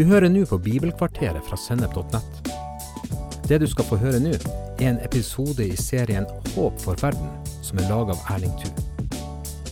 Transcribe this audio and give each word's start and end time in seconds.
Du 0.00 0.06
hører 0.08 0.30
nå 0.32 0.46
på 0.48 0.56
Bibelkvarteret 0.56 1.44
fra 1.44 1.56
Sennep.nett. 1.60 2.46
Det 3.44 3.58
du 3.60 3.66
skal 3.68 3.84
få 3.84 3.98
høre 4.00 4.16
nå, 4.24 4.30
er 4.80 4.86
en 4.94 5.00
episode 5.04 5.60
i 5.60 5.74
serien 5.76 6.24
Håp 6.54 6.78
for 6.80 6.96
verden, 7.02 7.28
som 7.60 7.76
er 7.82 7.90
laga 7.90 8.14
av 8.14 8.22
Erling 8.32 8.54
Thu. 8.62 8.70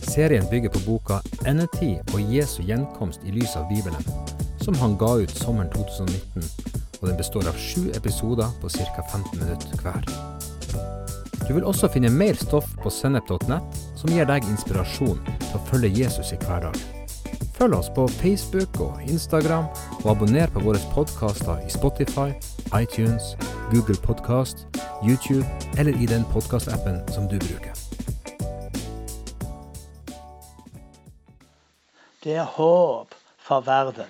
Serien 0.05 0.45
bygger 0.51 0.69
på 0.75 0.83
boka 0.85 1.17
'Endetid 1.49 2.13
og 2.13 2.21
Jesu 2.35 2.61
gjenkomst 2.61 3.25
i 3.25 3.33
lys 3.33 3.55
av 3.57 3.65
Bibelen', 3.71 4.05
som 4.61 4.77
han 4.77 4.93
ga 5.01 5.15
ut 5.23 5.33
sommeren 5.33 5.73
2019, 5.73 6.45
og 7.01 7.07
den 7.07 7.17
består 7.17 7.49
av 7.49 7.57
sju 7.57 7.89
episoder 7.97 8.53
på 8.61 8.69
ca. 8.69 9.01
15 9.09 9.39
minutter 9.39 9.81
hver. 9.81 10.05
Du 11.47 11.53
vil 11.53 11.65
også 11.65 11.89
finne 11.89 12.13
mer 12.13 12.37
stoff 12.37 12.69
på 12.83 12.89
sennep.nett, 12.89 13.81
som 13.95 14.13
gir 14.13 14.29
deg 14.29 14.45
inspirasjon 14.45 15.25
til 15.25 15.57
å 15.57 15.65
følge 15.73 15.95
Jesus 16.03 16.31
i 16.31 16.41
hverdagen. 16.45 16.98
Følg 17.59 17.75
oss 17.75 17.89
på 17.95 18.07
Facebook 18.07 18.79
og 18.79 19.01
Instagram, 19.03 19.65
og 20.03 20.11
abonner 20.11 20.47
på 20.47 20.61
våre 20.63 20.79
podkaster 20.93 21.57
i 21.67 21.71
Spotify, 21.73 22.29
iTunes, 22.81 23.33
Google 23.71 23.97
Podkast, 24.03 24.63
YouTube 25.03 25.43
eller 25.79 25.91
i 26.03 26.07
den 26.07 26.23
podkastappen 26.31 27.01
som 27.11 27.27
du 27.27 27.35
bruker. 27.35 27.75
Det 32.23 32.37
er 32.39 32.47
håp 32.47 33.19
for 33.37 33.67
verden. 33.67 34.07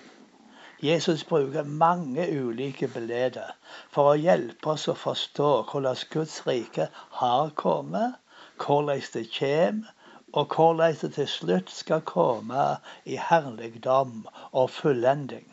Jesus 0.81 1.25
bruker 1.25 1.63
mange 1.63 2.29
ulike 2.29 2.87
beleder 2.87 3.55
for 3.89 4.11
å 4.11 4.19
hjelpe 4.27 4.75
oss 4.75 4.85
å 4.93 4.99
forstå 5.07 5.51
hvordan 5.71 6.05
Guds 6.13 6.43
rike 6.45 6.91
har 7.23 7.49
kommet, 7.57 8.21
hvordan 8.61 9.01
det 9.13 9.25
kommer, 9.39 9.89
og 10.33 10.55
hvordan 10.55 10.95
det 11.01 11.13
til 11.13 11.27
slutt 11.27 11.71
skal 11.71 12.01
komme 12.01 12.65
i 13.05 13.17
herligdom 13.29 14.27
og 14.51 14.69
fullending. 14.69 15.47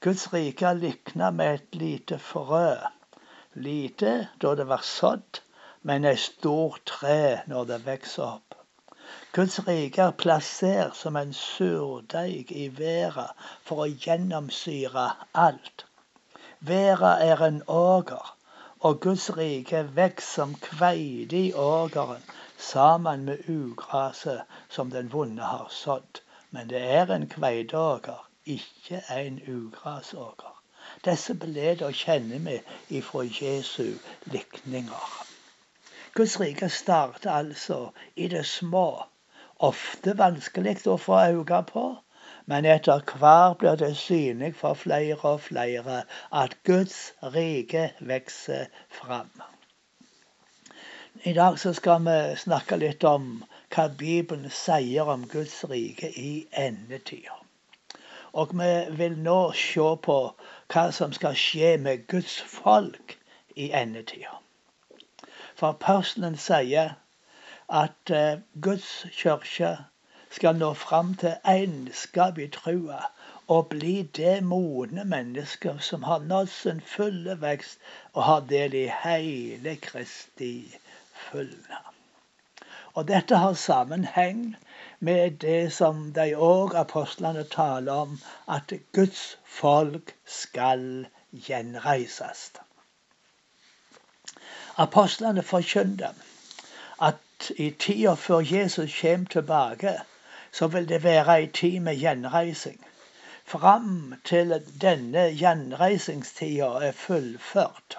Guds 0.00 0.32
rike 0.32 0.66
er 0.66 0.74
likna 0.74 1.30
med 1.30 1.54
et 1.54 1.74
lite 1.74 2.18
frø. 2.18 2.74
Lite 3.54 4.28
da 4.42 4.54
det 4.54 4.66
var 4.68 4.82
sådd, 4.84 5.40
men 5.82 6.04
et 6.04 6.18
stort 6.18 6.82
tre 6.86 7.40
når 7.46 7.64
det 7.70 7.78
vokser 7.86 8.24
opp. 8.26 8.56
Guds 9.32 9.58
rike 9.68 10.02
er 10.02 10.18
plassert 10.24 10.96
som 10.96 11.16
en 11.16 11.32
surdeig 11.32 12.52
i 12.52 12.68
været 12.78 13.46
for 13.64 13.84
å 13.84 13.88
gjennomsyre 13.88 15.08
alt. 15.46 15.86
Været 16.60 17.30
er 17.30 17.46
en 17.46 17.62
åger, 17.66 18.34
og 18.80 19.00
Guds 19.00 19.30
rike 19.36 19.86
vokser 19.96 20.34
som 20.34 20.54
kveite 20.68 21.36
i 21.46 21.52
ågeren 21.52 22.22
sammen 22.62 23.24
med 23.24 23.48
ugraset 23.48 24.42
som 24.68 24.90
den 24.90 25.12
vonde 25.12 25.42
har 25.42 25.68
sådd. 25.70 26.22
Men 26.50 26.68
det 26.68 26.82
er 26.96 27.10
en 27.10 27.28
kveiteåker, 27.28 28.28
ikke 28.44 29.02
en 29.10 29.40
ugrasåker. 29.48 30.54
Disse 31.04 31.34
bilder 31.34 31.92
kjenner 31.92 32.38
vi 32.46 32.56
ifra 32.98 33.22
Jesu 33.24 33.98
likninger. 34.24 35.06
Guds 36.14 36.40
rike 36.40 36.68
starter 36.68 37.30
altså 37.30 37.78
i 38.16 38.28
det 38.28 38.46
små. 38.46 38.86
Ofte 39.58 40.18
vanskelig 40.18 40.76
å 40.86 40.98
få 41.00 41.20
øye 41.30 41.62
på, 41.70 41.84
men 42.50 42.68
etter 42.74 43.00
hvert 43.22 43.58
blir 43.62 43.78
det 43.80 43.94
synlig 43.96 44.52
for 44.58 44.74
flere 44.74 45.16
og 45.32 45.40
flere 45.46 46.02
at 46.42 46.58
Guds 46.68 47.00
rike 47.22 47.88
vokser 48.00 48.66
fram. 49.00 49.30
I 51.24 51.32
dag 51.32 51.58
så 51.58 51.70
skal 51.72 52.00
vi 52.02 52.36
snakke 52.36 52.76
litt 52.82 53.04
om 53.06 53.26
hva 53.70 53.82
Bibelen 53.98 54.50
sier 54.50 55.06
om 55.12 55.28
Guds 55.30 55.60
rike 55.70 56.08
i 56.18 56.48
endetida. 56.62 57.36
Og 58.34 58.54
vi 58.58 58.70
vil 58.98 59.14
nå 59.26 59.36
se 59.54 59.86
på 60.06 60.16
hva 60.74 60.84
som 60.96 61.14
skal 61.14 61.38
skje 61.38 61.70
med 61.84 62.08
Guds 62.10 62.40
folk 62.56 63.14
i 63.54 63.70
endetida. 63.70 64.34
For 65.54 65.76
apostelen 65.76 66.34
sier 66.34 66.96
at 67.70 68.10
uh, 68.10 68.42
Guds 68.66 68.90
kirke 69.14 69.72
skal 70.34 70.58
nå 70.58 70.74
fram 70.74 71.14
til 71.22 71.38
egenskap 71.54 72.42
i 72.42 72.50
trua 72.50 72.98
og 73.46 73.70
bli 73.76 74.00
det 74.18 74.40
modne 74.42 75.06
mennesket 75.06 75.86
som 75.86 76.10
har 76.10 76.26
nådd 76.26 76.50
sin 76.58 76.82
fulle 76.98 77.38
vekst 77.46 77.78
og 78.12 78.24
har 78.32 78.48
del 78.50 78.74
i 78.74 78.88
hele 79.04 79.78
Kristi 79.86 80.56
fulle. 81.30 81.80
Og 82.94 83.08
dette 83.08 83.36
har 83.36 83.54
sammenheng 83.54 84.56
med 85.00 85.30
det 85.44 85.72
som 85.72 86.12
de 86.12 86.26
òg 86.36 86.74
apostlene 86.76 87.44
taler 87.44 87.92
om, 87.92 88.18
at 88.48 88.72
Guds 88.92 89.38
folk 89.44 90.12
skal 90.26 91.06
gjenreises. 91.32 92.50
Apostlene 94.76 95.42
forkynner 95.42 96.12
at 97.08 97.50
i 97.56 97.70
tida 97.70 98.14
før 98.14 98.44
Jesus 98.54 99.00
kommer 99.00 99.26
tilbake, 99.26 99.96
så 100.52 100.66
vil 100.66 100.88
det 100.88 101.02
være 101.04 101.38
ei 101.40 101.46
tid 101.46 101.80
med 101.80 101.96
gjenreising. 101.96 102.78
Fram 103.44 104.14
til 104.24 104.54
denne 104.80 105.26
gjenreisingstida 105.40 106.70
er 106.88 106.92
fullført, 106.92 107.98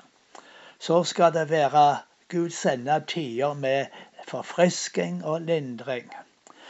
så 0.80 1.04
skal 1.04 1.34
det 1.34 1.50
være 1.50 1.86
Gud 2.34 2.50
sender 2.50 3.00
tider 3.00 3.54
med 3.54 3.86
forfrisking 4.28 5.26
og 5.26 5.42
lindring. 5.42 6.12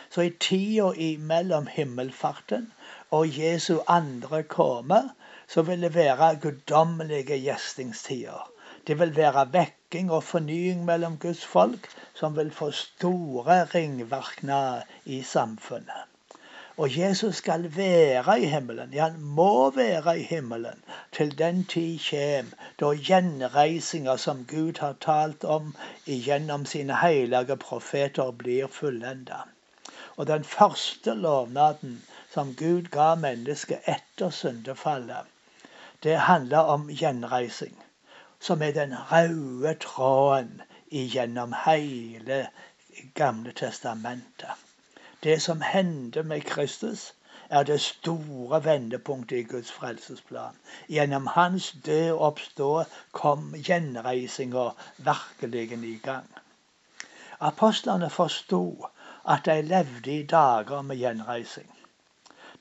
Så 0.10 0.22
i 0.22 0.30
tida 0.30 0.92
imellom 0.96 1.68
himmelfarten 1.68 2.66
og 3.12 3.40
Jesu 3.40 3.80
andre 3.88 4.44
komme, 4.44 5.00
så 5.48 5.62
vil 5.62 5.82
det 5.82 5.96
være 5.96 6.36
guddommelige 6.42 7.40
gjestingstider. 7.40 8.50
Det 8.88 9.00
vil 9.00 9.16
være 9.16 9.48
vekking 9.54 10.12
og 10.12 10.24
fornying 10.24 10.86
mellom 10.86 11.18
Guds 11.18 11.46
folk, 11.46 11.88
som 12.14 12.36
vil 12.38 12.52
få 12.52 12.72
store 12.72 13.64
ringvirkninger 13.64 14.82
i 15.06 15.22
samfunnet. 15.22 16.13
Og 16.78 16.98
Jesus 16.98 17.36
skal 17.36 17.76
være 17.76 18.42
i 18.42 18.46
himmelen. 18.46 18.94
Ja, 18.94 19.10
han 19.10 19.22
må 19.22 19.70
være 19.70 20.20
i 20.20 20.24
himmelen 20.24 20.84
til 21.12 21.38
den 21.38 21.66
tid 21.66 22.00
kommer 22.10 22.56
da 22.82 22.90
gjenreisinga 23.10 24.16
som 24.18 24.46
Gud 24.46 24.80
har 24.80 24.96
talt 25.02 25.44
om 25.44 25.76
gjennom 26.06 26.66
sine 26.66 26.98
hellige 26.98 27.58
profeter, 27.58 28.32
blir 28.32 28.68
fullenda. 28.68 29.44
Og 30.18 30.28
den 30.28 30.44
første 30.44 31.14
lovnaden 31.14 32.02
som 32.34 32.56
Gud 32.56 32.90
ga 32.90 33.14
mennesket 33.16 33.80
etter 33.86 34.30
syndefallet, 34.30 35.30
det 36.04 36.18
handler 36.18 36.74
om 36.74 36.90
gjenreising, 36.90 37.78
som 38.40 38.62
er 38.62 38.72
den 38.72 38.96
røde 39.12 39.76
tråden 39.80 40.62
gjennom 40.92 41.54
hele 41.66 42.48
Gamle 43.14 43.52
testamentet. 43.52 44.73
Det 45.24 45.42
som 45.42 45.62
hendte 45.62 46.24
med 46.24 46.42
Kristus, 46.42 47.14
er 47.50 47.64
det 47.64 47.82
store 47.82 48.64
vendepunktet 48.66 49.38
i 49.38 49.44
Guds 49.44 49.72
frelsesplan. 49.72 50.56
Gjennom 50.90 51.28
hans 51.28 51.72
død 51.86 52.12
og 52.12 52.20
oppstå 52.20 52.84
kom 53.12 53.54
gjenreisinga 53.56 54.70
virkelig 54.98 55.84
i 55.84 56.00
gang. 56.04 56.28
Apostlene 57.40 58.10
forsto 58.10 58.86
at 59.30 59.46
de 59.46 59.62
levde 59.62 60.12
i 60.12 60.24
dager 60.24 60.82
med 60.82 60.98
gjenreising. 60.98 61.70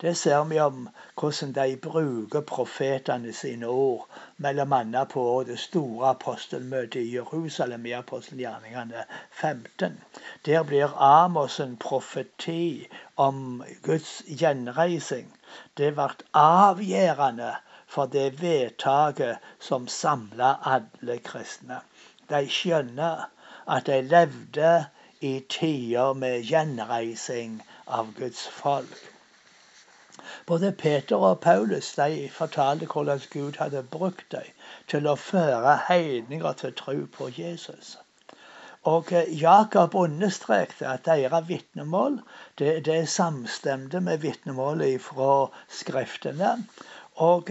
Det 0.02 0.16
ser 0.16 0.44
vi 0.44 0.58
om 0.60 0.88
hvordan 1.20 1.52
de 1.54 1.76
bruker 1.82 2.40
profetene 2.40 3.32
sine 3.32 3.66
ord, 3.66 4.08
bl.a. 4.36 5.04
på 5.04 5.44
det 5.46 5.58
store 5.58 6.08
apostelmøtet 6.08 7.00
i 7.00 7.12
Jerusalem 7.14 7.86
i 7.86 7.92
apostelgjerningene 7.98 9.04
15. 9.30 10.00
Der 10.46 10.62
blir 10.62 10.96
Amos 11.08 11.60
en 11.60 11.76
profeti 11.76 12.88
om 13.16 13.62
Guds 13.82 14.22
gjenreising. 14.26 15.31
Det 15.76 15.93
ble 15.94 16.08
avgjørende 16.43 17.52
for 17.87 18.10
det 18.16 18.43
vedtaket 18.43 19.38
som 19.60 19.88
samla 19.88 20.56
alle 20.75 21.19
kristne. 21.31 21.78
De 22.28 22.43
skjønner 22.50 23.28
at 23.69 23.87
de 23.87 24.02
levde 24.02 24.75
i 25.20 25.34
tider 25.48 26.12
med 26.26 26.43
gjenreising 26.50 27.60
av 27.87 28.14
Guds 28.19 28.48
folk. 28.48 29.12
Både 30.47 30.73
Peter 30.73 31.17
og 31.17 31.41
Paulus 31.41 31.94
de 31.94 32.29
fortalte 32.33 32.87
hvordan 32.87 33.21
Gud 33.33 33.59
hadde 33.59 33.83
brukt 33.83 34.33
dem 34.33 34.49
til 34.89 35.06
å 35.06 35.15
føre 35.15 35.77
heidninger 35.89 36.53
til 36.53 36.75
tro 36.75 36.97
på 37.19 37.29
Jesus. 37.39 37.99
Og 38.83 39.12
Jakob 39.41 39.94
understrekte 39.94 40.89
at 40.91 41.05
deres 41.06 41.49
vitnemål 41.49 42.19
det, 42.59 42.85
det 42.87 43.09
samstemte 43.09 44.00
med 44.00 44.19
vitnemålet 44.19 45.00
fra 45.00 45.47
Skriftene. 45.69 46.56
Og 47.17 47.47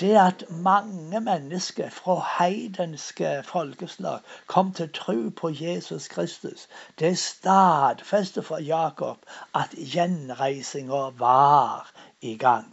det 0.00 0.16
at 0.16 0.44
mange 0.50 1.20
mennesker 1.20 1.90
fra 1.90 2.14
heidenske 2.38 3.42
folkeslag 3.44 4.18
kom 4.46 4.72
til 4.72 4.88
tro 4.92 5.30
på 5.36 5.50
Jesus 5.50 6.08
Kristus, 6.08 6.68
det 6.98 7.18
stadfester 7.18 8.42
for 8.42 8.58
Jakob 8.58 9.16
at 9.54 9.74
gjenreisinga 9.76 11.02
var 11.18 11.92
i 12.24 12.36
gang. 12.40 12.70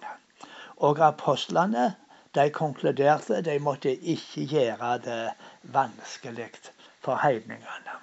Og 0.77 1.00
apostlene 1.07 1.94
de 2.36 2.50
konkluderte 2.56 3.42
de 3.45 3.57
måtte 3.59 3.92
ikke 3.95 4.45
gjøre 4.53 4.92
det 5.06 5.24
vanskelig 5.74 6.50
for 7.03 7.19
heidningene. 7.24 7.98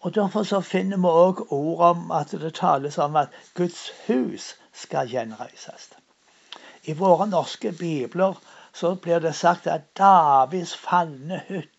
Og 0.00 0.14
Derfor 0.14 0.42
så 0.42 0.60
finner 0.60 0.96
vi 0.96 1.10
òg 1.10 1.40
ord 1.52 1.80
om 1.86 2.10
at 2.14 2.30
det 2.30 2.54
tales 2.54 2.98
om 2.98 3.16
at 3.16 3.34
Guds 3.54 3.88
hus 4.06 4.54
skal 4.72 5.08
gjenreises. 5.10 5.90
I 6.84 6.92
våre 6.92 7.26
norske 7.26 7.72
bibler 7.72 8.38
så 8.72 8.94
blir 8.94 9.18
det 9.18 9.34
sagt 9.34 9.66
at 9.66 9.90
Davids 9.98 10.76
falne 10.76 11.42
hytte 11.48 11.77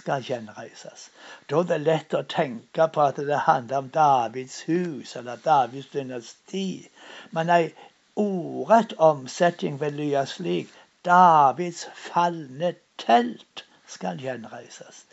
skal 0.00 0.24
gjenreises. 0.28 1.08
Da 1.50 1.60
er 1.60 1.68
det 1.70 1.78
lett 1.84 2.16
å 2.18 2.22
tenke 2.34 2.88
på 2.94 3.04
at 3.04 3.20
det 3.30 3.44
handler 3.46 3.82
om 3.82 3.90
Davids 3.94 4.60
hus 4.68 5.16
eller 5.20 5.40
Davids 5.44 5.90
dynasti. 5.94 6.88
Men 7.30 7.50
ei 7.56 7.70
ordrett 8.16 8.94
omsetning 9.10 9.78
vil 9.80 9.98
lyde 10.02 10.26
slik 10.26 10.74
Davids 11.04 11.86
falne 12.08 12.74
telt 12.98 13.64
skal 13.86 14.20
gjenreises. 14.22 15.04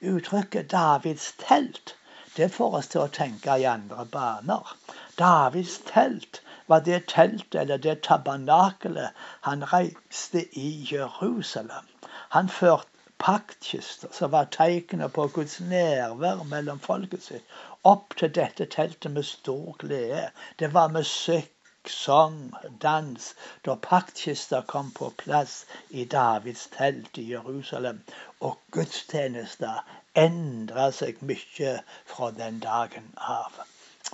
Uttrykket 0.00 0.70
'Davids 0.70 1.32
telt' 1.38 1.96
det 2.36 2.52
får 2.52 2.74
oss 2.78 2.88
til 2.92 3.00
å 3.02 3.12
tenke 3.14 3.56
i 3.58 3.64
andre 3.68 4.04
baner. 4.12 4.76
Davids 5.18 5.78
telt 5.88 6.40
var 6.70 6.84
det 6.86 7.00
teltet 7.10 7.56
eller 7.62 7.78
det 7.78 7.96
tabernakelet 8.06 9.16
han 9.48 9.64
reiste 9.72 10.44
i 10.64 10.68
Jerusalem. 10.92 11.88
Han 12.36 12.48
førte 12.48 12.89
paktkister, 13.20 14.08
som 14.12 14.30
var 14.30 14.48
tegnet 14.56 15.12
på 15.12 15.26
Guds 15.34 15.60
nærvær 15.60 16.42
mellom 16.48 16.80
folket 16.80 17.24
sitt, 17.26 17.56
opp 17.90 18.16
til 18.20 18.32
dette 18.38 18.66
teltet 18.74 19.12
med 19.12 19.26
stor 19.28 19.76
glede. 19.82 20.30
Det 20.58 20.70
var 20.74 20.92
musikk, 20.94 21.52
sang, 21.88 22.52
dans 22.82 23.28
da 23.64 23.76
paktkista 23.88 24.60
kom 24.72 24.90
på 24.96 25.10
plass 25.22 25.64
i 25.90 26.04
Davids 26.04 26.66
telt 26.76 27.18
i 27.18 27.26
Jerusalem. 27.32 28.02
Og 28.40 28.58
gudstjenester 28.72 29.84
endra 30.24 30.90
seg 30.92 31.22
mye 31.32 31.76
fra 32.12 32.30
den 32.40 32.60
dagen 32.64 33.12
av. 33.36 33.60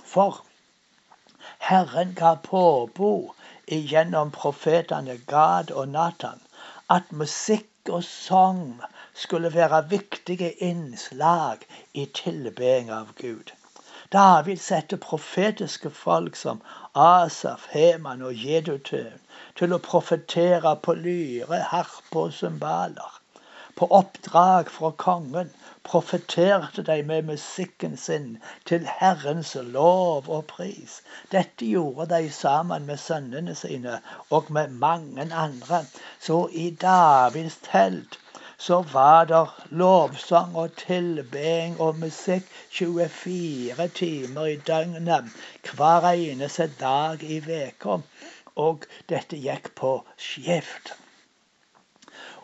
For 0.03 0.43
Herren 1.69 2.13
ga 2.15 2.35
påbo 2.49 3.11
gjennom 3.67 4.31
profetene 4.31 5.17
Gad 5.27 5.71
og 5.71 5.89
Natan 5.95 6.39
at 6.95 7.11
musikk 7.11 7.91
og 7.91 8.03
sang 8.03 8.61
skulle 9.17 9.53
være 9.53 9.89
viktige 9.89 10.51
innslag 10.51 11.57
i 11.93 12.05
tilbeding 12.05 12.91
av 12.91 13.13
Gud. 13.21 13.51
David 14.11 14.57
setter 14.57 14.97
profetiske 14.97 15.89
folk 15.89 16.35
som 16.35 16.61
Asaf, 16.95 17.65
Heman 17.71 18.21
og 18.21 18.43
Jedutun 18.45 19.17
til 19.59 19.73
å 19.75 19.79
profetere 19.87 20.75
på 20.87 20.93
lyre, 20.99 21.59
harpe 21.71 22.21
og 22.27 22.35
cymbaler. 22.37 23.17
På 23.77 23.89
oppdrag 23.99 24.69
fra 24.73 24.91
kongen 25.03 25.49
profeterte 25.89 26.85
de 26.91 27.03
med 27.09 27.27
musikken 27.31 27.97
sin 27.97 28.29
til 28.65 28.87
Herrens 28.99 29.51
lov 29.75 30.29
og 30.37 30.45
pris. 30.53 31.01
Dette 31.31 31.65
gjorde 31.65 32.07
de 32.13 32.31
sammen 32.31 32.85
med 32.85 33.01
sønnene 33.03 33.55
sine 33.55 33.99
og 34.29 34.51
med 34.59 34.77
mange 34.85 35.27
andre. 35.33 35.83
Så 36.19 36.39
i 36.51 36.69
Davids 36.81 37.59
telt 37.69 38.19
så 38.57 38.81
var 38.81 39.25
det 39.29 39.41
lovsang 39.69 40.55
og 40.55 40.75
tilbeding 40.81 41.75
og 41.79 41.99
musikk 42.01 42.47
24 42.77 43.87
timer 43.99 44.45
i 44.53 44.55
døgnet 44.69 45.29
hver 45.73 46.07
eneste 46.11 46.65
dag 46.79 47.23
i 47.23 47.37
uka. 47.41 47.99
Og 48.55 48.87
dette 49.09 49.37
gikk 49.37 49.69
på 49.77 49.91
skift. 50.17 50.95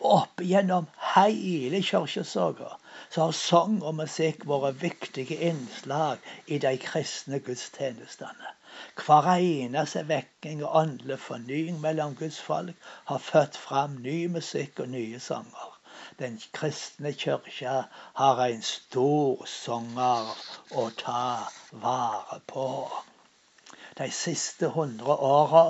Opp 0.04 0.40
gjennom 0.52 0.86
hele 1.16 1.82
kirkesoga 1.82 2.70
så 3.10 3.24
har 3.24 3.36
sang 3.40 3.76
og 3.82 3.98
musikk 3.98 4.46
vært 4.50 4.80
viktige 4.82 5.36
innslag 5.50 6.22
i 6.46 6.60
de 6.62 6.76
kristne 6.86 7.42
gudstjenestene. 7.46 8.54
Hver 9.02 9.30
eneste 9.34 10.06
vekking 10.08 10.62
og 10.64 10.80
åndelig 10.84 11.18
fornying 11.26 11.82
mellom 11.82 12.14
Guds 12.22 12.40
folk 12.48 12.90
har 13.10 13.22
født 13.32 13.58
fram 13.66 14.02
ny 14.06 14.18
musikk 14.38 14.86
og 14.86 14.94
nye 14.94 15.20
sanger. 15.30 15.73
Den 16.18 16.40
kristne 16.52 17.10
kyrkja 17.12 17.78
har 18.20 18.42
en 18.44 18.62
stor 18.62 19.46
sanger 19.50 20.28
å 20.82 20.84
ta 21.00 21.24
vare 21.84 22.38
på. 22.52 22.68
De 23.98 24.06
siste 24.10 24.68
hundre 24.76 25.16
åra 25.30 25.62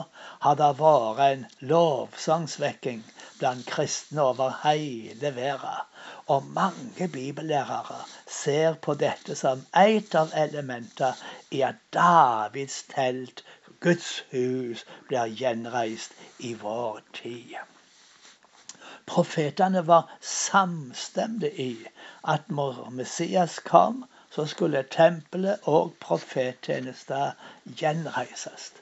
har 0.44 0.54
det 0.60 0.68
vært 0.80 1.22
en 1.24 1.46
lovsangsvekking 1.72 3.02
blant 3.38 3.66
kristne 3.72 4.24
over 4.34 4.54
hele 4.62 5.32
verden. 5.40 5.90
Og 6.36 6.48
mange 6.60 7.08
bibellærere 7.16 7.98
ser 8.38 8.80
på 8.88 8.94
dette 9.04 9.36
som 9.42 9.66
et 9.82 10.16
av 10.22 10.32
elementene 10.44 11.12
i 11.58 11.60
at 11.68 11.80
Davids 11.98 12.82
telt, 12.94 13.44
Guds 13.80 14.10
hus, 14.32 14.84
blir 15.08 15.38
gjenreist 15.42 16.16
i 16.38 16.54
vår 16.64 17.00
tid. 17.20 17.73
Profetene 19.06 19.86
var 19.86 20.10
samstemte 20.20 21.50
i 21.60 21.86
at 22.34 22.50
når 22.50 22.90
Messias 22.90 23.58
kom, 23.58 24.04
så 24.30 24.46
skulle 24.46 24.82
tempelet 24.90 25.68
og 25.70 25.92
profettjenester 26.00 27.32
gjenreises. 27.80 28.72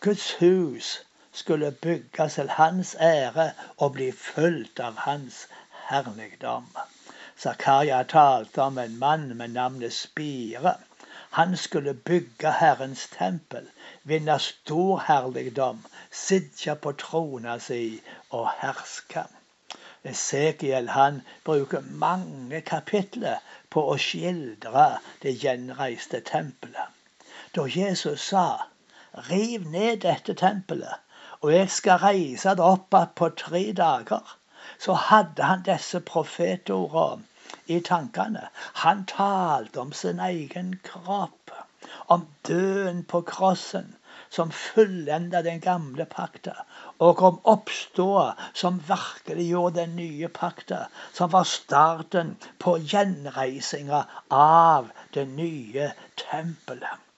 Guds 0.00 0.32
hus 0.40 0.90
skulle 1.32 1.72
bygges 1.72 2.34
til 2.34 2.48
hans 2.48 2.94
ære 3.00 3.52
og 3.76 3.92
bli 3.92 4.12
fulgt 4.12 4.80
av 4.80 4.96
hans 5.06 5.46
herligdom. 5.88 6.68
Zakaria 7.38 8.02
talte 8.02 8.62
om 8.62 8.78
en 8.78 8.98
mann 8.98 9.36
med 9.36 9.48
navnet 9.48 9.92
Spire. 9.92 10.74
Han 11.30 11.56
skulle 11.56 11.94
bygge 11.94 12.52
Herrens 12.60 13.08
tempel, 13.18 13.68
vinne 14.04 14.38
stor 14.38 14.98
herligdom, 15.08 15.84
sitte 16.10 16.74
på 16.74 16.92
trona 16.92 17.58
si 17.58 18.02
og 18.30 18.50
herske. 18.60 19.24
Esekiel 20.04 20.88
han 20.88 21.22
bruker 21.44 21.80
mange 22.04 22.60
kapitler 22.60 23.38
på 23.70 23.84
å 23.92 23.96
skildre 24.04 24.86
det 25.22 25.34
gjenreiste 25.44 26.20
tempelet. 26.30 26.90
Da 27.54 27.66
Jesus 27.76 28.24
sa 28.32 28.46
'Riv 29.28 29.68
ned 29.70 30.00
dette 30.06 30.34
tempelet, 30.34 30.98
og 31.40 31.52
jeg 31.54 31.70
skal 31.70 32.02
reise 32.06 32.54
det 32.58 32.66
opp 32.66 32.94
igjen 32.98 33.14
på 33.20 33.28
tre 33.44 33.62
dager', 33.72 34.36
så 34.78 34.94
hadde 35.06 35.42
han 35.42 35.62
disse 35.70 36.00
profetordene 36.00 37.24
i 37.66 37.80
tankene. 37.80 38.48
Han 38.82 39.04
talte 39.06 39.80
om 39.80 39.92
sin 39.92 40.20
egen 40.20 40.78
kropp, 40.84 41.50
om 42.08 42.26
døden 42.48 43.04
på 43.04 43.20
krossen 43.20 43.94
som 44.30 44.50
fullenda 44.50 45.42
den 45.42 45.60
gamle 45.60 46.04
pakta, 46.06 46.54
og 47.02 47.22
om 47.28 47.38
oppståa 47.54 48.26
som 48.62 48.80
virkelig 48.88 49.46
gjorde 49.50 49.80
den 49.80 49.96
nye 49.98 50.28
pakta, 50.40 50.84
som 51.12 51.32
var 51.32 51.48
starten 51.48 52.36
på 52.62 52.76
gjenreisinga 52.78 54.04
av 54.42 54.92
det 55.14 55.26
nye 55.30 55.90
tempelet. 56.26 57.11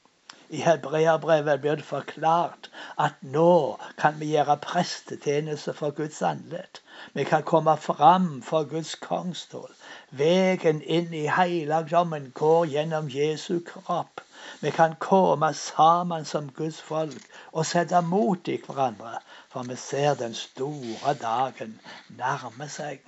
I 0.54 0.60
hebreerbrevet 0.62 1.60
blir 1.60 1.74
det 1.80 1.84
forklart 1.84 2.66
at 3.04 3.14
nå 3.36 3.78
kan 3.98 4.20
vi 4.20 4.28
gjøre 4.32 4.54
prestetjeneste 4.66 5.72
for 5.78 5.90
Guds 5.96 6.20
andlet. 6.22 6.80
Vi 7.14 7.24
kan 7.30 7.42
komme 7.42 7.74
fram 7.76 8.28
for 8.42 8.68
Guds 8.74 8.94
kongstål. 8.94 9.72
Vegen 10.20 10.82
inn 10.82 11.14
i 11.14 11.24
helligdommen 11.38 12.30
går 12.42 12.68
gjennom 12.76 13.08
Jesu 13.10 13.58
kropp. 13.72 14.22
Vi 14.60 14.70
kan 14.70 14.94
komme 15.08 15.50
sammen 15.54 16.24
som 16.24 16.52
Guds 16.60 16.80
folk 16.80 17.26
og 17.52 17.66
sette 17.66 18.02
mot 18.12 18.48
i 18.48 18.60
hverandre, 18.66 19.18
for 19.50 19.66
vi 19.66 19.76
ser 19.76 20.14
den 20.14 20.34
store 20.34 21.16
dagen 21.22 21.80
nærme 22.22 22.70
seg. 22.78 23.02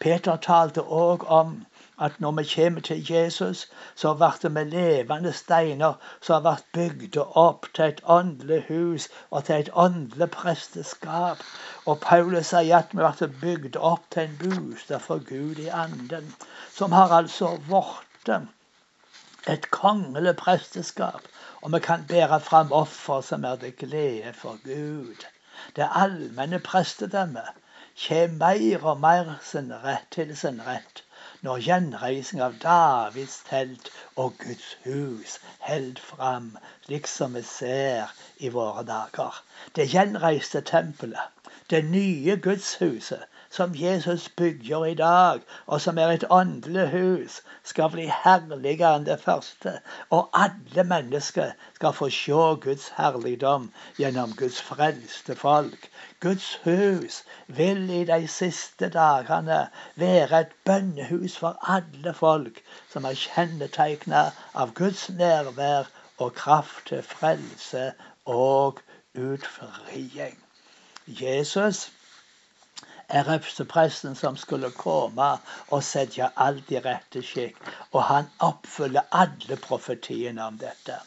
Peter 0.00 0.36
talte 0.36 0.84
òg 0.84 1.24
om 1.40 1.60
at 2.00 2.20
når 2.20 2.30
vi 2.30 2.44
kommer 2.54 2.80
til 2.80 3.12
Jesus, 3.12 3.68
så 3.94 4.14
blir 4.14 4.48
vi 4.48 4.64
levende 4.70 5.32
steiner 5.32 5.98
som 6.20 6.34
har 6.34 6.44
vært 6.46 6.68
bygd 6.76 7.16
opp 7.42 7.66
til 7.74 7.84
et 7.84 8.00
åndelig 8.04 8.60
hus 8.68 9.08
og 9.30 9.44
til 9.44 9.54
et 9.54 9.70
åndelig 9.72 10.30
presteskap. 10.36 11.42
Og 11.86 12.00
Paulus 12.00 12.52
sier 12.52 12.78
at 12.78 12.94
vi 12.94 13.02
blir 13.02 13.34
bygd 13.42 13.76
opp 13.76 14.06
til 14.10 14.22
en 14.22 14.38
bostad 14.44 15.04
for 15.08 15.26
Gud 15.28 15.60
i 15.66 15.68
anden, 15.68 16.32
som 16.72 16.92
har 16.92 17.12
altså 17.18 17.52
blitt 17.68 18.32
et 19.48 19.70
kongelig 19.70 20.36
presteskap. 20.36 21.20
Og 21.62 21.72
vi 21.72 21.78
kan 21.84 22.08
bære 22.08 22.40
fram 22.40 22.72
offer 22.72 23.20
som 23.20 23.44
er 23.44 23.56
til 23.56 23.76
glede 23.84 24.32
for 24.32 24.56
Gud. 24.64 25.28
Det 25.76 25.88
allmenne 26.04 26.58
prestedømmet 26.58 27.48
kommer 28.08 28.36
mer 28.38 28.84
og 28.84 29.00
mer 29.00 29.38
sin 29.42 29.72
rett 29.84 30.06
til 30.10 30.36
sin 30.36 30.62
rett 30.66 31.04
når 31.46 31.62
gjenreising 31.66 32.42
av 32.44 32.56
Davids 32.62 33.36
telt 33.48 33.90
og 34.16 34.34
Guds 34.42 34.76
hus 34.84 35.38
held 35.68 36.00
fram, 36.04 36.50
slik 36.84 37.08
som 37.08 37.36
vi 37.38 37.42
ser 37.48 38.12
i 38.38 38.50
våre 38.56 38.84
dager. 38.88 39.38
Det 39.76 39.88
gjenreiste 39.94 40.60
tempelet, 40.72 41.48
det 41.70 41.84
nye 41.88 42.36
gudshuset, 42.48 43.24
som 43.50 43.74
Jesus 43.74 44.28
bygger 44.28 44.84
i 44.84 44.94
dag, 44.94 45.40
og 45.66 45.80
som 45.80 45.98
er 45.98 46.12
et 46.14 46.24
åndelig 46.30 46.88
hus, 46.90 47.40
skal 47.64 47.90
bli 47.90 48.06
herligere 48.24 48.92
enn 48.96 49.06
det 49.08 49.18
første. 49.20 49.72
Og 50.10 50.30
alle 50.42 50.84
mennesker 50.84 51.50
skal 51.74 51.96
få 51.98 52.08
se 52.14 52.38
Guds 52.66 52.86
herligdom 52.96 53.66
gjennom 53.98 54.36
Guds 54.38 54.62
frelste 54.62 55.34
folk. 55.34 55.90
Guds 56.20 56.54
hus 56.64 57.22
vil 57.46 57.90
i 57.90 58.04
de 58.04 58.28
siste 58.28 58.88
dagene 58.88 59.60
være 59.96 60.40
et 60.40 60.56
bønnehus 60.64 61.38
for 61.42 61.58
alle 61.76 62.14
folk 62.14 62.62
som 62.92 63.04
er 63.04 63.18
kjennetegnet 63.18 64.42
av 64.54 64.74
Guds 64.74 65.08
nærvær 65.10 65.90
og 66.18 66.34
kraft 66.34 66.86
til 66.92 67.02
frelse 67.02 67.92
og 68.26 68.78
utfriing. 69.14 70.38
Jesus 71.06 71.90
er 73.10 73.64
presten 73.68 74.14
som 74.14 74.36
skulle 74.36 74.70
komme 74.70 75.30
og 75.68 75.82
sette 75.82 76.30
alt 76.36 76.70
i 76.72 76.80
rette 76.84 77.22
skikk. 77.22 77.58
Og 77.92 78.02
han 78.08 78.30
oppfyller 78.38 79.08
alle 79.10 79.58
profetiene 79.68 80.46
om 80.46 80.58
dette. 80.58 80.98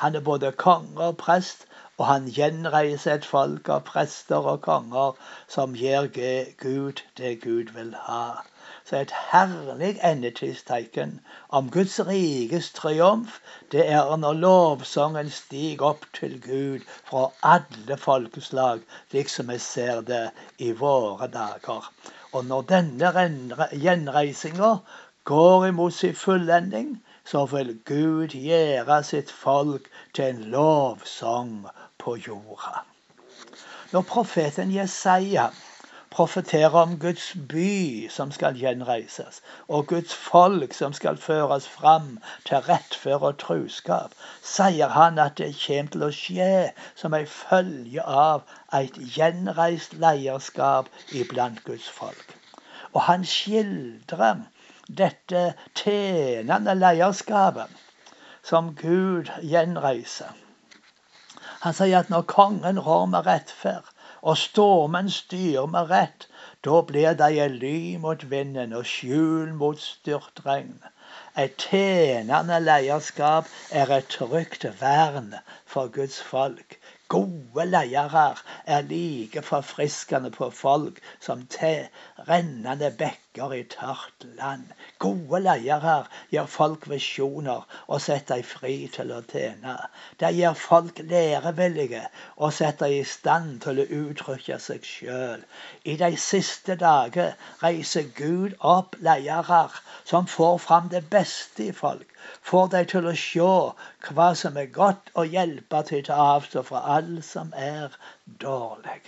Han 0.00 0.14
er 0.14 0.20
både 0.20 0.52
konge 0.52 1.10
og 1.10 1.16
prest, 1.16 1.66
og 2.00 2.06
han 2.08 2.28
gjenreiser 2.32 3.18
et 3.18 3.26
folk 3.28 3.66
av 3.72 3.82
prester 3.88 4.46
og 4.52 4.62
konger 4.64 5.18
som 5.54 5.74
gir 5.76 6.06
Gud 6.62 7.02
det 7.20 7.32
Gud 7.42 7.72
vil 7.74 7.90
ha. 8.06 8.22
Så 8.88 8.96
et 8.96 9.12
herlig 9.30 9.90
endetidstegn 10.08 11.12
om 11.58 11.68
Guds 11.74 11.98
rikes 12.08 12.70
triumf, 12.78 13.36
det 13.74 13.84
er 13.98 14.16
når 14.22 14.38
lovsangen 14.44 15.28
stiger 15.40 15.90
opp 15.90 16.06
til 16.16 16.38
Gud 16.46 16.88
fra 17.10 17.26
alle 17.52 17.98
folkeslag, 18.06 18.80
slik 19.10 19.28
som 19.28 19.52
vi 19.52 19.58
ser 19.66 20.00
det 20.00 20.22
i 20.58 20.72
våre 20.80 21.28
dager. 21.36 21.92
Og 22.32 22.48
når 22.48 22.66
denne 22.72 23.28
gjenreisinga 23.84 24.72
går 25.34 25.68
imot 25.68 26.00
sin 26.00 26.16
fullending, 26.24 26.96
så 27.24 27.44
vil 27.52 27.76
Gud 27.84 28.32
gjøre 28.34 29.02
sitt 29.04 29.30
folk 29.44 29.92
til 30.14 30.32
en 30.32 30.44
lovsang 30.56 31.54
på 32.00 32.16
jorda. 32.16 32.84
Når 33.92 34.02
profeten 34.08 34.72
Jesaja 34.74 35.50
profeterer 36.10 36.74
om 36.74 36.98
Guds 36.98 37.36
by 37.48 38.08
som 38.10 38.32
skal 38.34 38.56
gjenreises, 38.58 39.40
og 39.68 39.86
Guds 39.86 40.14
folk 40.14 40.74
som 40.74 40.92
skal 40.92 41.16
føres 41.16 41.68
fram 41.68 42.18
til 42.48 42.64
rettferd 42.66 43.26
og 43.28 43.38
truskap, 43.38 44.14
sier 44.42 44.90
han 44.94 45.18
at 45.22 45.38
det 45.38 45.52
kommer 45.62 45.94
til 45.94 46.06
å 46.06 46.10
skje 46.14 46.50
som 47.02 47.14
ei 47.18 47.24
følge 47.30 48.02
av 48.02 48.42
et 48.80 48.98
gjenreist 49.16 49.94
leierskap 50.02 50.90
iblant 51.22 51.62
Guds 51.64 51.88
folk. 52.00 52.36
Og 52.92 53.02
han 53.06 53.24
skildrer 53.24 54.42
dette 55.02 55.44
tjenende 55.78 56.74
leierskapet 56.74 57.70
som 58.42 58.74
Gud 58.74 59.30
gjenreiser. 59.46 60.34
Han 61.60 61.74
sier 61.76 61.98
at 61.98 62.10
når 62.12 62.22
kongen 62.30 62.78
rår 62.80 63.06
med 63.12 63.26
rettferd, 63.26 63.88
og 64.22 64.38
stormen 64.40 65.10
styrer 65.12 65.66
med 65.68 65.90
rett. 65.90 66.26
Da 66.64 66.80
blir 66.88 67.16
de 67.16 67.28
ei 67.40 67.48
ly 67.52 67.76
mot 68.00 68.24
vinden 68.30 68.72
og 68.76 68.88
skjul 68.88 69.52
mot 69.56 69.80
styrtregn. 69.80 70.78
Et 71.40 71.52
tjenende 71.62 72.58
leierskap 72.60 73.46
er 73.82 73.92
et 73.96 74.08
trygt 74.12 74.66
vern 74.80 75.34
for 75.74 75.88
Guds 75.96 76.20
folk. 76.32 76.80
Gode 77.10 77.64
ledere 77.66 78.36
er 78.66 78.82
like 78.82 79.42
forfriskende 79.42 80.30
på 80.30 80.50
folk 80.50 81.00
som 81.20 81.46
til 81.50 81.88
rennende 82.28 82.90
bekker 82.98 83.54
i 83.56 83.62
tørt 83.72 84.26
land. 84.38 84.68
Gode 85.02 85.40
ledere 85.42 85.96
gir 86.30 86.46
folk 86.46 86.86
visjoner 86.92 87.64
og 87.88 88.00
setter 88.04 88.38
dem 88.38 88.46
fri 88.52 88.76
til 88.94 89.10
å 89.16 89.18
tjene. 89.32 89.74
De 90.22 90.30
gir 90.36 90.54
folk 90.54 91.02
lærevillige 91.14 92.04
og 92.36 92.54
setter 92.54 92.86
dem 92.86 93.00
i 93.00 93.10
stand 93.14 93.58
til 93.66 93.82
å 93.82 93.88
uttrykke 94.04 94.60
seg 94.62 94.86
sjøl. 94.86 95.42
I 95.82 95.96
de 96.04 96.12
siste 96.28 96.78
dager 96.78 97.34
reiser 97.64 98.06
Gud 98.14 98.54
opp 98.76 98.94
ledere 99.02 99.64
som 100.04 100.30
får 100.30 100.62
fram 100.68 100.88
det 100.94 101.08
beste 101.10 101.29
i 101.62 101.70
folk 101.72 102.14
får 102.50 102.68
deg 102.74 102.88
til 102.92 103.06
å 103.08 103.14
se 103.22 103.48
hva 104.18 104.28
som 104.40 104.56
er 104.62 104.70
godt, 104.76 105.10
og 105.14 105.34
hjelpe 105.36 105.82
til 105.90 106.10
å 106.10 106.20
avstå 106.34 106.62
fra 106.70 106.80
alt 106.96 107.24
som 107.28 107.52
er 107.56 107.96
dårlig. 108.44 109.00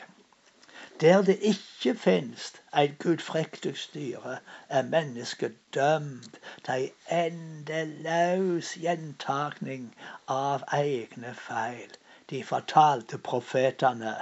Der 1.03 1.23
det 1.27 1.39
ikke 1.51 1.95
finnes 1.99 2.53
et 2.83 2.99
gudfryktig 3.03 3.73
styre, 3.85 4.37
er 4.69 4.83
mennesket 4.93 5.57
dømt 5.75 6.39
til 6.69 6.91
endeløs 7.17 8.77
gjentakning 8.85 9.89
av 10.37 10.63
egne 10.79 11.35
feil. 11.35 11.97
De 12.33 12.43
fortalte 12.49 13.19
profetene 13.19 14.15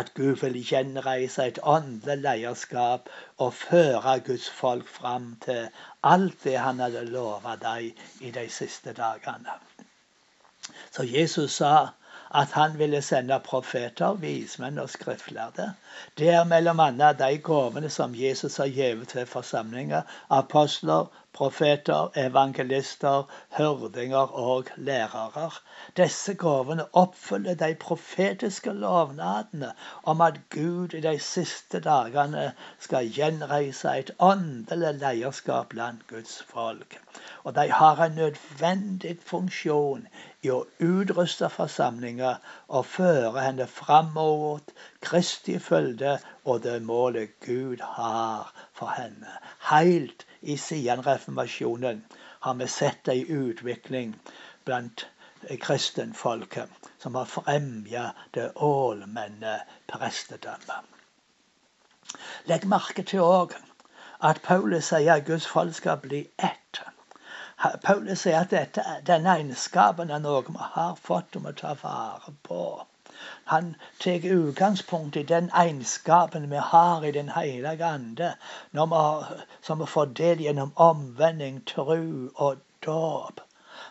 at 0.00 0.14
Gud 0.16 0.40
vil 0.42 0.54
gjenreise 0.70 1.44
et 1.50 1.58
åndelig 1.62 2.16
lederskap 2.22 3.10
og 3.36 3.54
føre 3.54 4.14
Guds 4.28 4.48
folk 4.60 4.88
fram 4.88 5.26
til 5.44 5.68
alt 6.12 6.44
det 6.44 6.56
han 6.58 6.80
hadde 6.80 7.04
lovet 7.10 7.62
dem 7.66 7.92
i 8.20 8.30
de 8.30 8.46
siste 8.48 8.96
dagene. 8.96 9.58
Så 10.90 11.04
Jesus 11.04 11.60
sa 11.60 11.74
at 12.30 12.56
han 12.56 12.78
ville 12.78 13.02
sende 13.02 13.40
profeter, 13.44 14.12
vismenn 14.12 14.78
og 14.78 14.90
skriftlærde. 14.90 15.72
Det 16.18 16.28
er 16.28 16.44
mellom 16.44 16.80
annet 16.80 17.20
de 17.20 17.38
gavene 17.38 17.90
som 17.90 18.14
Jesus 18.14 18.56
har 18.56 18.72
gitt 18.72 19.08
til 19.12 19.26
forsamlinger. 19.26 20.02
Apostler, 20.30 21.06
profeter, 21.32 22.10
evangelister, 22.16 23.22
hørdinger 23.56 24.32
og 24.34 24.64
lærere. 24.76 25.50
Disse 25.96 26.34
gavene 26.34 26.86
oppfyller 26.92 27.54
de 27.54 27.74
profetiske 27.74 28.72
lovnadene 28.72 29.72
om 30.02 30.20
at 30.20 30.40
Gud 30.50 30.94
i 30.94 31.00
de 31.00 31.18
siste 31.18 31.80
dagene 31.80 32.52
skal 32.78 33.10
gjenreise 33.18 33.94
et 33.98 34.10
åndelig 34.18 34.94
leierskap 35.02 35.68
blant 35.74 36.06
Guds 36.08 36.42
folk. 36.48 37.00
Og 37.44 37.54
de 37.54 37.70
har 37.72 38.02
en 38.04 38.16
nødvendig 38.18 39.18
funksjon 39.26 40.06
i 40.42 40.50
å 40.54 40.64
utruste 40.80 41.48
forsamlinga 41.50 42.34
og 42.68 42.86
føre 42.86 43.42
henne 43.42 43.66
fram 43.66 44.12
mot 44.14 44.74
Kristi 45.04 45.58
følge 45.58 46.18
og 46.44 46.62
det 46.62 46.78
målet 46.82 47.34
Gud 47.46 47.82
har 47.98 48.52
for 48.72 48.94
henne. 48.96 49.38
Helt 49.70 50.27
i 50.40 50.56
siden 50.56 51.06
reformasjonen 51.06 52.04
har 52.40 52.54
vi 52.54 52.66
sett 52.68 53.08
ei 53.08 53.24
utvikling 53.28 54.14
blant 54.64 55.06
kristenfolket 55.60 56.90
som 56.98 57.14
har 57.14 57.24
fremja 57.24 58.10
det 58.36 58.50
allmenne 58.56 59.54
prestedømmet. 59.86 60.84
Legg 62.50 62.64
merke 62.66 63.02
til 63.02 63.20
òg 63.24 63.54
at 64.30 64.42
Paulus 64.42 64.90
sier 64.90 65.14
at 65.14 65.26
Guds 65.26 65.46
folk 65.46 65.74
skal 65.74 65.98
bli 66.02 66.20
ett. 66.50 66.80
Paulus 67.84 68.22
sier 68.24 68.40
at 68.40 68.50
dette, 68.54 68.84
denne 69.06 69.34
egenskapen 69.38 70.10
er 70.10 70.22
noe 70.22 70.42
vi 70.48 70.56
har 70.76 70.94
fått 71.08 71.36
og 71.38 71.46
må 71.46 71.52
ta 71.58 71.74
vare 71.82 72.34
på. 72.48 72.62
Han 73.48 73.76
tar 73.98 74.26
utgangspunkt 74.26 75.16
i 75.16 75.22
den 75.22 75.50
egenskapen 75.56 76.50
vi 76.50 76.56
har 76.56 77.04
i 77.04 77.12
Den 77.12 77.28
hellige 77.28 77.84
ande, 77.84 78.34
som 79.62 79.78
vi 79.78 79.86
får 79.86 80.06
del 80.06 80.42
gjennom 80.44 80.72
omvending, 80.76 81.62
tru 81.66 82.28
og 82.34 82.58
dåp. 82.86 83.40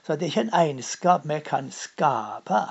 Så 0.03 0.15
det 0.15 0.21
er 0.21 0.29
ikke 0.29 0.41
en 0.41 0.53
egenskap 0.53 1.25
vi 1.25 1.39
kan 1.39 1.71
skape, 1.71 2.61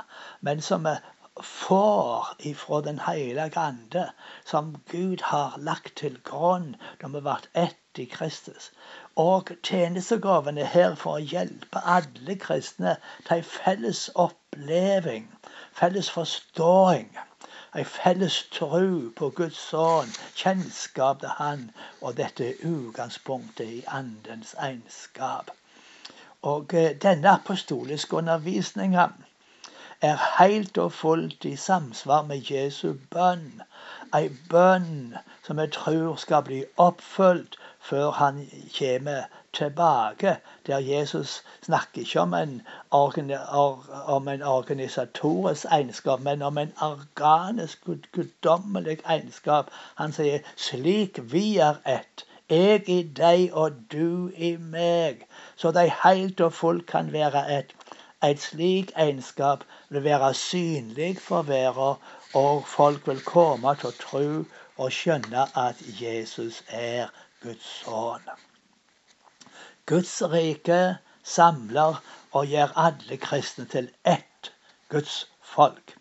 men 0.41 0.63
som 0.63 0.87
vi 0.87 0.95
får 1.43 2.37
ifra 2.39 2.81
Den 2.81 2.99
hellige 2.99 3.59
ande, 3.59 4.11
som 4.45 4.77
Gud 4.91 5.23
har 5.23 5.59
lagt 5.59 5.97
til 5.97 6.21
grunn 6.25 6.77
når 7.03 7.09
vi 7.17 7.21
ble 7.27 7.37
ett 7.65 7.99
i 7.99 8.07
Kristus. 8.15 8.71
Og 9.17 9.51
tjenestegavene 9.63 10.61
er 10.61 10.73
her 10.79 10.95
for 10.95 11.19
å 11.19 11.29
hjelpe 11.35 11.83
alle 11.99 12.39
kristne 12.47 12.97
til 13.27 13.39
en 13.39 13.51
felles 13.57 14.09
oppleving, 14.15 15.29
felles 15.77 16.11
forståing. 16.11 17.19
En 17.77 17.85
felles 17.85 18.37
tro 18.53 19.11
på 19.17 19.31
Guds 19.37 19.59
sønn, 19.69 20.13
kjennskap 20.35 21.21
til 21.21 21.35
Han, 21.39 21.71
og 22.01 22.17
dette 22.17 22.47
er 22.49 22.63
utgangspunktet 22.65 23.69
i 23.69 23.85
Andens 23.87 24.55
egenskap. 24.59 25.51
Og 26.43 26.75
eh, 26.75 26.95
denne 27.03 27.29
apostoliske 27.29 28.17
undervisninga 28.17 29.09
er 30.01 30.25
helt 30.39 30.79
og 30.79 30.93
fullt 30.93 31.45
i 31.45 31.57
samsvar 31.57 32.23
med 32.23 32.51
Jesu 32.51 32.95
bønn. 33.11 33.63
Ei 34.17 34.29
bønn 34.51 35.17
som 35.47 35.59
jeg 35.59 35.73
tror 35.73 36.17
skal 36.17 36.43
bli 36.49 36.65
oppfylt 36.77 37.57
før 37.81 38.11
han 38.11 38.45
kommer 38.79 39.25
tilbake. 39.57 40.37
Der 40.67 40.79
Jesus 40.79 41.43
snakker 41.65 42.01
ikke 42.01 42.21
om 42.21 42.35
en, 42.35 42.63
om 44.07 44.29
en 44.29 44.43
organisatorisk 44.43 45.67
egenskap, 45.71 46.21
men 46.21 46.43
om 46.43 46.59
en 46.59 46.73
organisk, 46.81 47.85
guddommelig 48.13 48.99
egenskap. 49.09 49.71
Han 49.95 50.13
sier 50.13 50.39
'slik 50.57 51.21
vi 51.33 51.59
er 51.59 51.75
ett'. 51.87 52.27
Jeg 52.51 52.89
i 52.89 53.03
deg 53.03 53.51
og 53.53 53.73
du 53.93 54.31
i 54.37 54.57
meg, 54.57 55.25
så 55.57 55.73
de 55.75 55.91
helt 56.03 56.41
og 56.41 56.53
fullt 56.53 56.87
kan 56.87 57.13
være 57.13 57.59
ett. 57.59 57.75
Et 58.25 58.41
slik 58.41 58.93
egenskap 58.97 59.65
vil 59.91 60.05
være 60.05 60.35
synlig 60.35 61.19
for 61.19 61.43
verden, 61.43 61.99
og 62.35 62.67
folk 62.67 63.07
vil 63.09 63.21
komme 63.25 63.75
til 63.81 63.91
å 63.91 63.99
tro 64.05 64.29
og 64.77 64.93
skjønne 64.93 65.49
at 65.67 65.83
Jesus 66.01 66.63
er 66.69 67.11
Guds 67.43 67.67
sønn. 67.83 68.46
Guds 69.91 70.23
rike 70.23 70.97
samler 71.23 72.01
og 72.33 72.47
gjør 72.51 72.73
alle 72.85 73.17
kristne 73.23 73.67
til 73.75 73.85
ett 74.13 74.49
Guds 74.91 75.19
folk. 75.51 75.93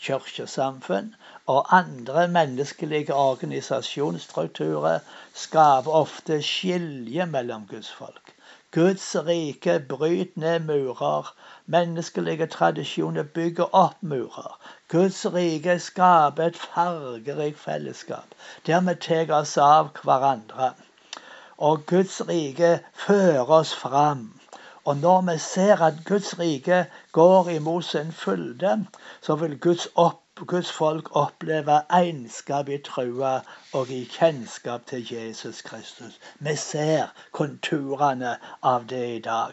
Kirkesamfunn 0.00 1.14
og 1.54 1.70
andre 1.76 2.26
menneskelige 2.34 3.14
organisasjonsstrukturer 3.14 4.98
skaper 5.44 5.96
ofte 6.02 6.42
skilje 6.50 7.26
mellom 7.32 7.64
Guds 7.70 7.88
folk. 8.02 8.34
Guds 8.76 9.08
rike 9.30 9.78
bryter 9.94 10.44
ned 10.44 10.68
murer. 10.68 11.32
Menneskelige 11.66 12.46
tradisjoner 12.58 13.22
bygger 13.22 13.74
opp 13.84 13.96
murer. 14.02 14.60
Guds 14.88 15.24
rike 15.38 15.78
skaper 15.78 16.52
et 16.52 16.60
fargerikt 16.66 17.64
fellesskap 17.64 18.38
der 18.66 18.84
vi 18.90 18.98
tar 19.08 19.34
oss 19.40 19.56
av 19.70 19.90
hverandre. 20.04 20.74
Og 21.60 21.86
Guds 21.86 22.20
rike 22.28 22.78
fører 23.06 23.50
oss 23.60 23.74
fram. 23.74 24.40
Og 24.84 24.96
når 24.96 25.20
vi 25.32 25.38
ser 25.38 25.82
at 25.84 26.00
Guds 26.08 26.38
rike 26.38 26.86
går 27.12 27.48
imot 27.48 27.84
sin 27.84 28.12
fylde, 28.12 28.86
så 29.22 29.36
vil 29.36 29.58
Guds 29.60 29.88
opp 29.94 30.20
Guds 30.46 30.70
folk 30.72 31.08
oppleve 31.16 31.74
egenskap 31.96 32.68
i 32.72 32.78
trua 32.84 33.32
og 33.76 33.90
i 33.92 33.98
kjennskap 34.08 34.86
til 34.88 35.02
Jesus 35.12 35.60
Kristus. 35.66 36.16
Vi 36.38 36.54
ser 36.56 37.10
konturene 37.36 38.36
av 38.62 38.86
det 38.88 39.02
i 39.16 39.18
dag. 39.26 39.52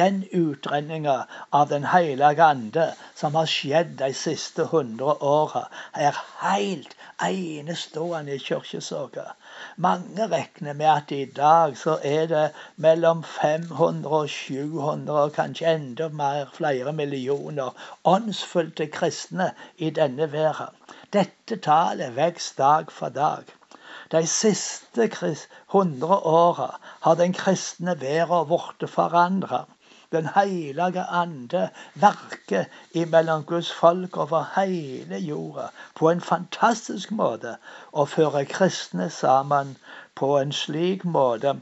Den 0.00 0.24
utrenninga 0.32 1.16
av 1.52 1.68
Den 1.68 1.84
hellige 1.84 2.44
ande 2.44 2.90
som 3.14 3.34
har 3.40 3.48
skjedd 3.48 3.96
de 4.02 4.12
siste 4.12 4.68
hundre 4.74 5.16
åra, 5.24 5.64
er 5.94 6.20
helt 6.42 6.97
enestående 7.26 8.38
kirkesaker. 8.38 9.34
Mange 9.76 10.26
regner 10.26 10.72
med 10.72 10.86
at 10.86 11.12
i 11.12 11.24
dag 11.24 11.76
så 11.78 11.98
er 12.04 12.26
det 12.26 12.44
mellom 12.76 13.24
500 13.24 14.14
og 14.20 14.30
700, 14.30 15.22
og 15.22 15.32
kanskje 15.32 15.74
enda 15.74 16.08
mer, 16.08 16.46
flere 16.54 16.92
millioner 16.92 17.74
åndsfullte 18.04 18.86
kristne 18.86 19.50
i 19.76 19.90
denne 19.90 20.32
verden. 20.32 20.74
Dette 21.12 21.56
tallet 21.56 22.16
vokser 22.16 22.62
dag 22.62 22.92
for 22.92 23.08
dag. 23.08 23.44
De 24.12 24.26
siste 24.26 25.10
100 25.72 26.20
åra 26.24 26.70
har 27.00 27.14
den 27.14 27.32
kristne 27.32 28.00
verden 28.00 28.46
blitt 28.48 28.90
forandra. 28.90 29.66
Den 30.10 30.26
hellige 30.34 31.02
ande 31.02 31.70
verker 31.94 32.64
imellom 32.92 33.44
Guds 33.44 33.72
folk 33.72 34.16
over 34.16 34.44
hele 34.56 35.18
jorda 35.18 35.68
på 35.94 36.10
en 36.10 36.20
fantastisk 36.20 37.10
måte 37.10 37.56
og 37.92 38.08
fører 38.08 38.44
kristne 38.44 39.10
sammen 39.10 39.76
på 40.14 40.38
en 40.38 40.52
slik 40.52 41.04
måte 41.04 41.60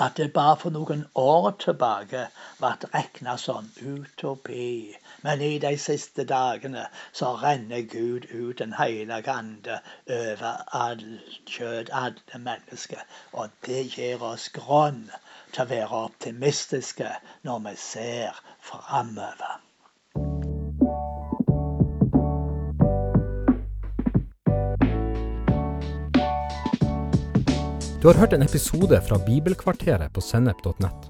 at 0.00 0.16
det 0.16 0.32
bare 0.32 0.56
for 0.56 0.70
noen 0.74 1.02
år 1.22 1.48
tilbake 1.64 2.20
ble 2.60 2.70
regna 2.94 3.34
som 3.42 3.66
utopi. 3.82 4.94
Men 5.26 5.42
i 5.44 5.58
de 5.64 5.72
siste 5.82 6.24
dagene 6.30 6.86
så 7.12 7.32
renner 7.42 7.82
Gud 7.94 8.30
ut 8.30 8.58
Den 8.62 8.72
hellige 8.78 9.34
ande 9.34 9.80
over 10.20 10.62
alt 10.84 11.50
kjøtt, 11.56 11.90
alle 11.92 12.40
mennesker. 12.46 13.02
Og 13.32 13.50
det 13.66 13.82
gir 13.96 14.22
oss 14.30 14.48
grunn 14.60 15.10
til 15.52 15.64
å 15.64 15.70
være 15.70 16.02
optimistiske 16.06 17.10
når 17.46 17.64
vi 17.66 17.74
ser 17.80 18.38
framover. 18.64 19.58
Du 28.00 28.08
har 28.08 28.16
hørt 28.16 28.32
en 28.32 28.42
episode 28.42 28.96
fra 29.04 29.18
Bibelkvarteret 29.26 30.12
på 30.16 30.22
sennep.nett. 30.24 31.08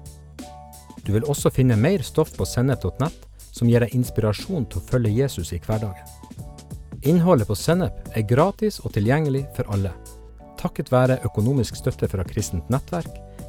Du 1.05 1.13
vil 1.15 1.23
også 1.23 1.49
finne 1.53 1.79
mer 1.79 2.03
stoff 2.03 2.33
på 2.35 2.45
sennep.nett 2.45 3.27
som 3.51 3.69
gir 3.69 3.83
deg 3.83 3.95
inspirasjon 3.95 4.67
til 4.67 4.81
å 4.81 4.87
følge 4.89 5.13
Jesus 5.21 5.53
i 5.55 5.59
hverdagen. 5.63 6.17
Innholdet 7.01 7.47
på 7.49 7.55
Sennep 7.57 8.11
er 8.13 8.27
gratis 8.29 8.77
og 8.85 8.93
tilgjengelig 8.93 9.47
for 9.55 9.65
alle, 9.73 9.89
takket 10.59 10.91
være 10.93 11.17
økonomisk 11.25 11.79
støtte 11.79 12.05
fra 12.11 12.25
kristent 12.27 12.69
nettverk 12.69 13.15